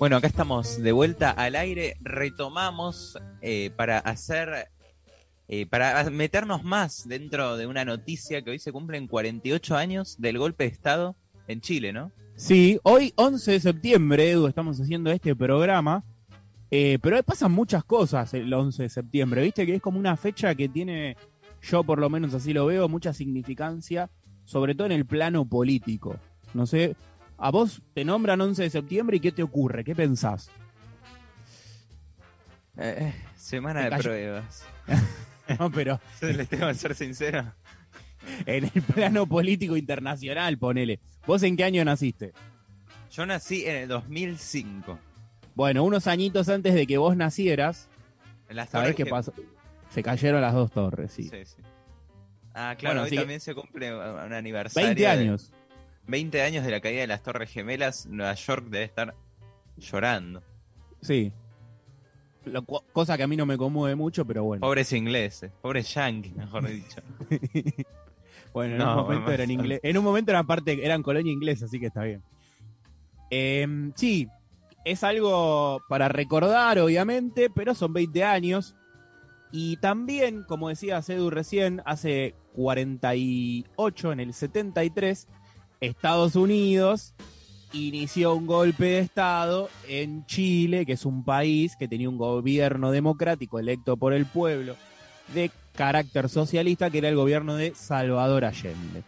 Bueno, 0.00 0.16
acá 0.16 0.28
estamos 0.28 0.82
de 0.82 0.92
vuelta 0.92 1.30
al 1.30 1.54
aire. 1.54 1.98
Retomamos 2.00 3.18
eh, 3.42 3.70
para 3.76 3.98
hacer, 3.98 4.70
eh, 5.46 5.66
para 5.66 6.08
meternos 6.08 6.64
más 6.64 7.06
dentro 7.06 7.58
de 7.58 7.66
una 7.66 7.84
noticia 7.84 8.40
que 8.40 8.52
hoy 8.52 8.58
se 8.58 8.72
cumplen 8.72 9.06
48 9.06 9.76
años 9.76 10.16
del 10.18 10.38
golpe 10.38 10.64
de 10.64 10.70
Estado 10.70 11.16
en 11.48 11.60
Chile, 11.60 11.92
¿no? 11.92 12.12
Sí, 12.34 12.80
hoy 12.82 13.12
11 13.14 13.52
de 13.52 13.60
septiembre, 13.60 14.30
Edu, 14.30 14.46
estamos 14.46 14.80
haciendo 14.80 15.10
este 15.10 15.36
programa. 15.36 16.02
Eh, 16.70 16.98
pero 17.02 17.22
pasan 17.22 17.52
muchas 17.52 17.84
cosas 17.84 18.32
el 18.32 18.50
11 18.50 18.84
de 18.84 18.88
septiembre, 18.88 19.42
¿viste? 19.42 19.66
Que 19.66 19.74
es 19.74 19.82
como 19.82 19.98
una 19.98 20.16
fecha 20.16 20.54
que 20.54 20.70
tiene, 20.70 21.18
yo 21.60 21.84
por 21.84 21.98
lo 21.98 22.08
menos 22.08 22.32
así 22.32 22.54
lo 22.54 22.64
veo, 22.64 22.88
mucha 22.88 23.12
significancia, 23.12 24.08
sobre 24.46 24.74
todo 24.74 24.86
en 24.86 24.92
el 24.92 25.04
plano 25.04 25.44
político. 25.44 26.16
No 26.54 26.64
sé, 26.64 26.96
a 27.40 27.50
vos 27.50 27.82
te 27.94 28.04
nombran 28.04 28.40
11 28.40 28.64
de 28.64 28.70
septiembre 28.70 29.16
y 29.16 29.20
¿qué 29.20 29.32
te 29.32 29.42
ocurre? 29.42 29.82
¿Qué 29.82 29.94
pensás? 29.94 30.50
Eh, 32.76 33.14
semana 33.34 33.88
de 33.88 33.96
pruebas. 33.96 34.64
no, 35.58 35.70
pero... 35.70 35.98
Les 36.20 36.48
tengo 36.48 36.68
que 36.68 36.74
ser 36.74 36.94
sincero. 36.94 37.52
En 38.44 38.64
el 38.64 38.82
plano 38.82 39.26
político 39.26 39.76
internacional, 39.76 40.58
ponele. 40.58 41.00
¿Vos 41.26 41.42
en 41.42 41.56
qué 41.56 41.64
año 41.64 41.82
naciste? 41.82 42.32
Yo 43.10 43.24
nací 43.24 43.64
en 43.64 43.76
el 43.76 43.88
2005. 43.88 44.98
Bueno, 45.54 45.82
unos 45.82 46.06
añitos 46.06 46.48
antes 46.50 46.74
de 46.74 46.86
que 46.86 46.98
vos 46.98 47.16
nacieras, 47.16 47.88
¿sabés 48.68 48.94
qué 48.94 49.06
pasó? 49.06 49.32
Se 49.88 50.02
cayeron 50.02 50.42
las 50.42 50.52
dos 50.52 50.70
torres, 50.70 51.10
sí. 51.10 51.24
sí, 51.24 51.44
sí. 51.44 51.62
Ah, 52.54 52.76
claro, 52.78 53.02
hoy 53.02 53.10
también 53.10 53.40
se 53.40 53.54
cumple 53.54 53.94
un 53.94 54.32
aniversario. 54.32 54.88
20 54.88 55.06
años. 55.06 55.52
20 56.10 56.42
años 56.42 56.64
de 56.64 56.70
la 56.70 56.80
caída 56.80 57.02
de 57.02 57.06
las 57.06 57.22
Torres 57.22 57.50
Gemelas, 57.50 58.06
Nueva 58.06 58.34
York 58.34 58.66
debe 58.68 58.84
estar 58.84 59.14
llorando. 59.76 60.42
Sí. 61.00 61.32
cosa 62.92 63.16
que 63.16 63.22
a 63.22 63.26
mí 63.26 63.36
no 63.36 63.46
me 63.46 63.56
conmueve 63.56 63.94
mucho, 63.94 64.26
pero 64.26 64.44
bueno. 64.44 64.60
Pobres 64.60 64.92
ingleses, 64.92 65.52
pobres 65.62 65.92
yankees, 65.94 66.34
mejor 66.34 66.68
dicho. 66.68 67.00
bueno, 68.52 68.74
en 68.74 68.82
un 68.82 68.94
momento 68.96 69.32
eran 69.32 69.50
inglés, 69.50 69.80
en 69.82 69.96
un 69.96 70.04
momento 70.04 70.30
eran 70.32 70.46
parte, 70.46 70.84
eran 70.84 71.02
colonia 71.02 71.32
inglesa, 71.32 71.66
así 71.66 71.78
que 71.78 71.86
está 71.86 72.02
bien. 72.02 72.22
Em, 73.30 73.92
sí, 73.94 74.28
es 74.84 75.04
algo 75.04 75.82
para 75.88 76.08
recordar, 76.08 76.78
obviamente, 76.78 77.50
pero 77.50 77.74
son 77.74 77.92
20 77.92 78.24
años. 78.24 78.74
Y 79.52 79.76
también, 79.78 80.44
como 80.44 80.68
decía 80.68 81.02
Cedu 81.02 81.30
recién, 81.30 81.82
hace 81.84 82.34
48, 82.54 84.12
en 84.12 84.20
el 84.20 84.32
73, 84.32 85.28
Estados 85.80 86.36
Unidos 86.36 87.14
inició 87.72 88.34
un 88.34 88.46
golpe 88.46 88.84
de 88.84 88.98
Estado 88.98 89.70
en 89.88 90.26
Chile, 90.26 90.84
que 90.84 90.92
es 90.92 91.06
un 91.06 91.24
país 91.24 91.74
que 91.78 91.88
tenía 91.88 92.08
un 92.08 92.18
gobierno 92.18 92.90
democrático 92.90 93.58
electo 93.58 93.96
por 93.96 94.12
el 94.12 94.26
pueblo 94.26 94.76
de 95.34 95.50
carácter 95.74 96.28
socialista, 96.28 96.90
que 96.90 96.98
era 96.98 97.08
el 97.08 97.16
gobierno 97.16 97.56
de 97.56 97.74
Salvador 97.74 98.44
Allende. 98.44 99.02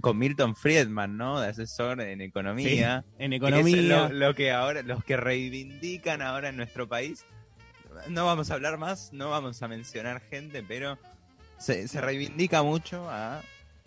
Con, 0.00 0.18
Milton 0.18 0.54
Friedman, 0.54 1.16
¿no? 1.16 1.40
De 1.40 1.48
asesor 1.48 2.00
en 2.00 2.20
economía. 2.20 3.04
en 3.18 3.32
economía. 3.32 4.08
lo, 4.08 4.34
que 4.34 4.52
ahora, 4.52 4.82
los 4.82 5.04
que 5.04 5.16
reivindican 5.16 6.22
ahora 6.22 6.50
en 6.50 6.56
nuestro 6.56 6.88
país. 6.88 7.26
No 8.08 8.24
vamos 8.24 8.50
a 8.50 8.54
hablar 8.54 8.78
más, 8.78 9.12
no 9.12 9.30
vamos 9.30 9.62
a 9.62 9.68
mencionar 9.68 10.22
gente, 10.22 10.64
pero 10.66 10.96
se, 11.58 11.86
reivindica 12.00 12.62
mucho 12.62 13.10
a 13.10 13.42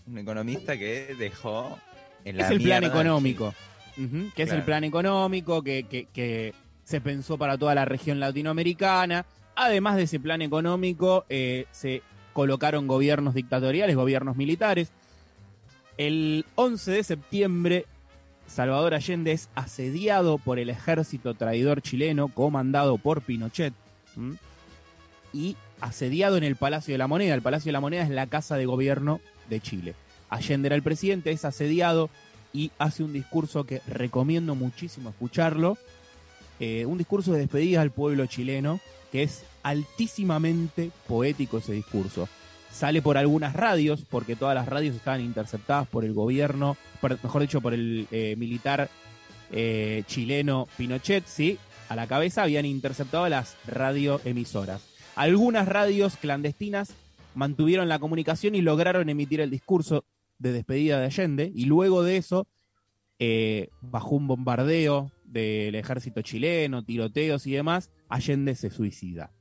un 0.06 0.17
economista 0.17 0.78
que 0.78 1.16
dejó 1.17 1.80
en 2.26 2.38
la 2.38 2.45
Es 2.45 2.52
el 2.52 2.62
plan 2.62 2.84
económico. 2.84 3.54
que 4.36 4.44
es 4.44 4.52
el 4.52 4.64
plan 4.64 4.84
económico 4.84 5.64
que, 5.64 5.86
que, 6.12 6.54
se 6.84 7.02
pensó 7.02 7.38
para 7.38 7.58
toda 7.58 7.73
la 7.73 7.86
región 7.86 8.19
latinoamericana. 8.19 9.25
Además 9.56 9.96
de 9.96 10.03
ese 10.03 10.19
plan 10.19 10.41
económico, 10.41 11.25
eh, 11.30 11.66
se 11.72 12.03
colocaron 12.34 12.86
gobiernos 12.86 13.34
dictatoriales, 13.34 13.96
gobiernos 13.96 14.36
militares. 14.36 14.91
El 15.97 16.46
11 16.56 16.91
de 16.91 17.03
septiembre, 17.03 17.86
Salvador 18.46 18.94
Allende 18.94 19.31
es 19.31 19.50
asediado 19.56 20.38
por 20.38 20.59
el 20.59 20.69
ejército 20.69 21.34
traidor 21.34 21.81
chileno 21.81 22.28
comandado 22.28 22.97
por 22.97 23.22
Pinochet 23.22 23.74
y 25.34 25.56
asediado 25.81 26.38
en 26.38 26.44
el 26.44 26.56
Palacio 26.56 26.94
de 26.94 26.97
la 26.97 27.07
Moneda. 27.07 27.34
El 27.34 27.42
Palacio 27.42 27.69
de 27.69 27.74
la 27.74 27.80
Moneda 27.81 28.03
es 28.03 28.09
la 28.09 28.28
casa 28.28 28.57
de 28.57 28.66
gobierno 28.66 29.22
de 29.50 29.59
Chile. 29.59 29.96
Allende 30.30 30.68
era 30.68 30.75
el 30.75 30.84
presidente, 30.84 31.31
es 31.31 31.46
asediado 31.46 32.09
y 32.53 32.72
hace 32.78 33.03
un 33.03 33.13
discurso 33.13 33.66
que 33.66 33.81
recomiendo 33.88 34.56
muchísimo 34.56 35.09
escucharlo. 35.09 35.78
Eh, 36.59 36.86
un 36.86 36.97
discurso 36.97 37.34
de 37.34 37.40
despedida 37.40 37.81
al 37.81 37.91
pueblo 37.91 38.25
chileno, 38.28 38.80
que 39.12 39.24
es 39.24 39.44
altísimamente 39.63 40.91
poético 41.08 41.58
ese 41.58 41.74
discurso 41.74 42.30
sale 42.75 43.02
por 43.02 43.18
algunas 43.18 43.53
radios, 43.53 44.03
porque 44.09 44.36
todas 44.36 44.53
las 44.53 44.68
radios 44.68 44.97
estaban 44.97 45.22
interceptadas 45.22 45.88
por 45.88 46.03
el 46.03 46.13
gobierno, 46.13 46.75
mejor 47.02 47.42
dicho, 47.42 47.62
por 47.62 47.74
el 47.74 48.06
eh, 48.12 48.36
militar 48.38 48.90
eh, 49.52 50.03
chileno 50.07 50.68
Pinochet, 50.75 51.25
sí, 51.25 51.57
a 51.88 51.96
la 51.96 52.06
cabeza 52.06 52.44
habían 52.44 52.66
interceptado 52.66 53.30
las 53.30 53.56
radioemisoras. 53.66 54.81
Algunas 55.16 55.69
radios 55.69 56.18
clandestinas 56.18 56.92
mantuvieron 57.34 57.88
la 57.88 58.00
comunicación 58.00 58.56
y 58.56 58.62
lograron 58.62 59.07
emitir 59.07 59.40
el 59.40 59.50
discurso 59.50 60.03
de 60.38 60.51
despedida 60.51 61.00
de 61.00 61.06
Allende, 61.06 61.51
y 61.53 61.66
luego 61.66 62.03
de 62.03 62.18
eso, 62.18 62.47
eh, 63.19 63.69
bajo 63.81 64.16
un 64.16 64.28
bombardeo 64.28 65.12
del 65.23 65.75
ejército 65.75 66.22
chileno, 66.22 66.84
tiroteos 66.84 67.47
y 67.47 67.51
demás, 67.53 67.91
Allende 68.09 68.56
se 68.56 68.69
suicida 68.69 69.31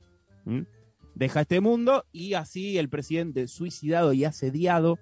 deja 1.15 1.41
este 1.41 1.61
mundo 1.61 2.05
y 2.11 2.33
así 2.33 2.77
el 2.77 2.89
presidente 2.89 3.47
suicidado 3.47 4.13
y 4.13 4.25
asediado 4.25 4.99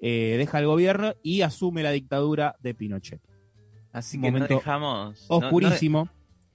eh, 0.00 0.36
deja 0.38 0.58
el 0.60 0.66
gobierno 0.66 1.14
y 1.22 1.42
asume 1.42 1.82
la 1.82 1.90
dictadura 1.90 2.56
de 2.60 2.74
Pinochet. 2.74 3.20
Así 3.92 4.20
que 4.20 4.30
no 4.30 4.46
dejamos 4.46 5.26
oscurísimo 5.28 6.08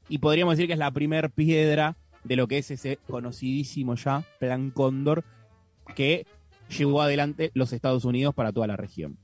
y 0.09 0.17
podríamos 0.17 0.53
decir 0.53 0.67
que 0.67 0.73
es 0.73 0.79
la 0.79 0.91
primer 0.91 1.29
piedra 1.29 1.97
de 2.23 2.35
lo 2.35 2.47
que 2.47 2.57
es 2.57 2.71
ese 2.71 2.97
conocidísimo 3.07 3.95
ya 3.95 4.23
Plan 4.39 4.71
Cóndor 4.71 5.23
que 5.95 6.25
llevó 6.69 7.01
adelante 7.01 7.51
los 7.53 7.73
Estados 7.73 8.05
Unidos 8.05 8.33
para 8.33 8.51
toda 8.51 8.67
la 8.67 8.77
región. 8.77 9.17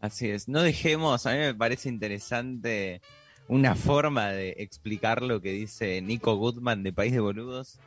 Así 0.00 0.28
es, 0.28 0.48
no 0.48 0.62
dejemos, 0.62 1.26
a 1.26 1.32
mí 1.32 1.38
me 1.38 1.54
parece 1.54 1.88
interesante 1.88 3.00
una 3.48 3.74
forma 3.74 4.28
de 4.28 4.54
explicar 4.58 5.22
lo 5.22 5.40
que 5.40 5.52
dice 5.52 6.00
Nico 6.02 6.36
Goodman 6.36 6.82
de 6.82 6.92
País 6.92 7.12
de 7.12 7.20
Boludos, 7.20 7.78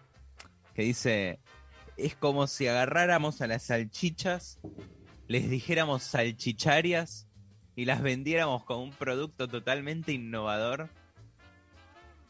que 0.74 0.84
dice, 0.84 1.40
es 1.96 2.16
como 2.16 2.48
si 2.48 2.68
agarráramos 2.68 3.42
a 3.42 3.48
las 3.48 3.64
salchichas, 3.64 4.60
les 5.28 5.50
dijéramos 5.50 6.04
salchicharias 6.04 7.28
y 7.76 7.86
las 7.86 8.02
vendiéramos 8.02 8.64
como 8.64 8.84
un 8.84 8.92
producto 8.92 9.48
totalmente 9.48 10.12
innovador. 10.12 10.90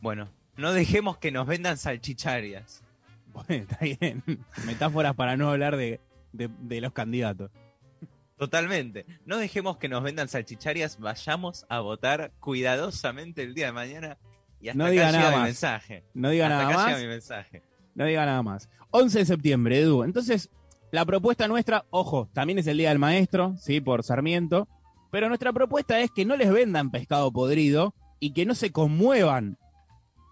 Bueno, 0.01 0.29
no 0.57 0.73
dejemos 0.73 1.17
que 1.17 1.31
nos 1.31 1.47
vendan 1.47 1.77
salchicharias. 1.77 2.83
Bueno, 3.37 3.65
está 3.69 3.77
bien. 3.77 4.23
Metáforas 4.65 5.13
para 5.13 5.37
no 5.37 5.51
hablar 5.51 5.77
de, 5.77 5.99
los 6.33 6.93
candidatos. 6.93 7.51
Totalmente. 8.37 9.05
No 9.25 9.37
dejemos 9.37 9.77
que 9.77 9.89
nos 9.89 10.03
vendan 10.03 10.27
salchicharias, 10.27 10.99
vayamos 10.99 11.65
a 11.69 11.79
votar 11.79 12.31
cuidadosamente 12.39 13.41
el 13.41 13.55
día 13.55 13.67
de 13.67 13.71
mañana 13.71 14.17
y 14.61 14.69
hasta 14.69 14.83
no 14.83 14.89
diga 14.89 15.09
acá 15.09 15.17
nada 15.17 15.31
más. 15.31 15.39
mi 15.39 15.45
mensaje. 15.45 16.03
No 16.13 16.29
diga 16.29 16.49
nada 16.49 16.69
más. 16.69 17.01
mi 17.01 17.07
mensaje. 17.07 17.63
No 17.95 18.05
diga 18.05 18.25
nada 18.25 18.43
más. 18.43 18.69
11 18.91 19.19
de 19.19 19.25
septiembre, 19.25 19.79
Edu. 19.79 20.03
Entonces, 20.03 20.51
la 20.91 21.05
propuesta 21.05 21.47
nuestra, 21.47 21.85
ojo, 21.89 22.29
también 22.33 22.59
es 22.59 22.67
el 22.67 22.77
Día 22.77 22.89
del 22.89 22.99
Maestro, 22.99 23.55
¿sí? 23.57 23.81
Por 23.81 24.03
Sarmiento. 24.03 24.67
Pero 25.11 25.29
nuestra 25.29 25.51
propuesta 25.51 25.99
es 25.99 26.11
que 26.11 26.25
no 26.25 26.35
les 26.35 26.51
vendan 26.51 26.91
pescado 26.91 27.31
podrido 27.31 27.95
y 28.19 28.33
que 28.33 28.45
no 28.45 28.55
se 28.55 28.71
conmuevan 28.71 29.57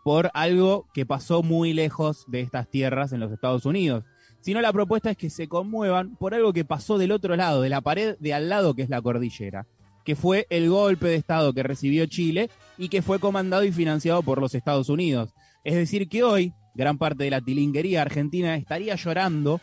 por 0.03 0.30
algo 0.33 0.88
que 0.94 1.06
pasó 1.06 1.41
muy 1.41 1.74
lejos 1.74 2.25
de 2.27 2.41
estas 2.41 2.69
tierras 2.69 3.12
en 3.13 3.19
los 3.19 3.31
Estados 3.31 3.65
Unidos. 3.65 4.03
Sino 4.45 4.62
la 4.62 4.71
propuesta 4.71 5.09
es 5.09 5.18
que 5.18 5.31
se 5.31 5.47
conmuevan 5.47 6.18
por 6.18 6.36
algo 6.36 6.53
que 6.53 6.63
pasó 6.63 7.00
del 7.00 7.12
otro 7.12 7.36
lado, 7.36 7.63
de 7.63 7.69
la 7.69 7.81
pared 7.81 8.15
de 8.19 8.31
al 8.31 8.47
lado 8.47 8.75
que 8.75 8.83
es 8.83 8.92
la 8.92 9.01
cordillera, 9.01 9.65
que 10.03 10.15
fue 10.15 10.45
el 10.51 10.69
golpe 10.69 11.07
de 11.07 11.15
Estado 11.15 11.51
que 11.51 11.63
recibió 11.63 12.06
Chile 12.06 12.51
y 12.77 12.89
que 12.89 13.01
fue 13.01 13.18
comandado 13.18 13.63
y 13.63 13.71
financiado 13.71 14.21
por 14.21 14.39
los 14.39 14.53
Estados 14.53 14.89
Unidos. 14.89 15.33
Es 15.63 15.74
decir, 15.74 16.07
que 16.07 16.21
hoy 16.21 16.53
gran 16.75 17.00
parte 17.00 17.24
de 17.24 17.31
la 17.31 17.42
tilinguería 17.42 18.03
argentina 18.03 18.56
estaría 18.56 18.94
llorando 18.94 19.62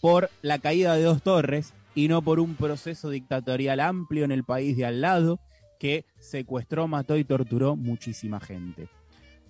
por 0.00 0.30
la 0.42 0.58
caída 0.58 0.96
de 0.96 1.04
dos 1.04 1.22
torres 1.22 1.72
y 1.94 2.08
no 2.08 2.22
por 2.22 2.40
un 2.40 2.56
proceso 2.56 3.10
dictatorial 3.10 3.78
amplio 3.78 4.24
en 4.24 4.32
el 4.32 4.42
país 4.42 4.76
de 4.76 4.84
al 4.84 5.00
lado 5.00 5.38
que 5.78 6.04
secuestró, 6.18 6.88
mató 6.88 7.16
y 7.18 7.22
torturó 7.22 7.76
muchísima 7.76 8.40
gente. 8.40 8.88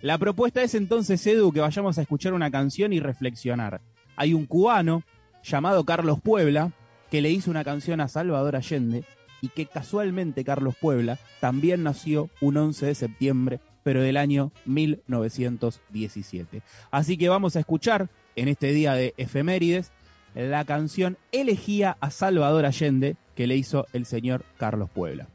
La 0.02 0.18
propuesta 0.18 0.62
es 0.62 0.74
entonces, 0.74 1.26
Edu, 1.26 1.52
que 1.52 1.60
vayamos 1.60 1.96
a 1.96 2.02
escuchar 2.02 2.34
una 2.34 2.50
canción 2.50 2.92
y 2.92 3.00
reflexionar. 3.00 3.80
Hay 4.16 4.34
un 4.34 4.46
cubano 4.46 5.02
llamado 5.42 5.84
Carlos 5.84 6.20
Puebla 6.20 6.72
que 7.10 7.20
le 7.20 7.30
hizo 7.30 7.50
una 7.50 7.64
canción 7.64 8.00
a 8.00 8.08
Salvador 8.08 8.56
Allende 8.56 9.04
y 9.40 9.48
que 9.48 9.66
casualmente 9.66 10.44
Carlos 10.44 10.74
Puebla 10.80 11.18
también 11.40 11.82
nació 11.82 12.30
un 12.40 12.56
11 12.56 12.86
de 12.86 12.94
septiembre 12.94 13.60
pero 13.82 14.02
del 14.02 14.16
año 14.16 14.50
1917. 14.64 16.62
Así 16.90 17.16
que 17.16 17.28
vamos 17.28 17.54
a 17.54 17.60
escuchar 17.60 18.08
en 18.34 18.48
este 18.48 18.72
día 18.72 18.94
de 18.94 19.14
efemérides 19.16 19.92
la 20.34 20.64
canción 20.64 21.18
Elegía 21.30 21.96
a 22.00 22.10
Salvador 22.10 22.66
Allende 22.66 23.16
que 23.36 23.46
le 23.46 23.54
hizo 23.54 23.86
el 23.92 24.04
señor 24.04 24.44
Carlos 24.58 24.90
Puebla. 24.90 25.28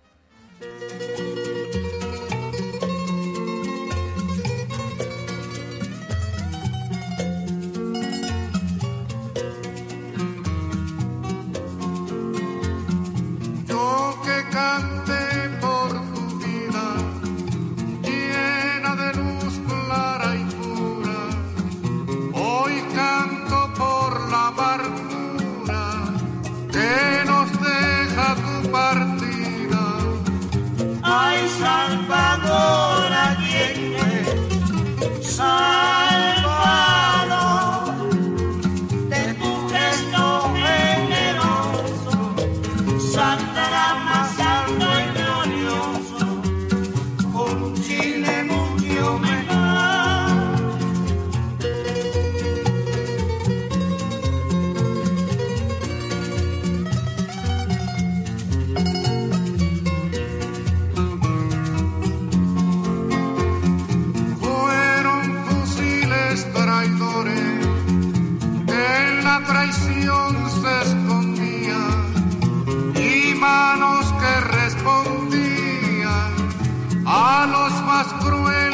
almas 77.91 78.13
cruéis. 78.23 78.70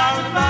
Y 0.00 0.02
estás 0.02 0.49